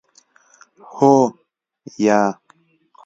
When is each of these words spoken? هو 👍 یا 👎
هو 0.93 1.13
👍 1.91 1.93
یا 2.05 2.19
👎 2.37 2.39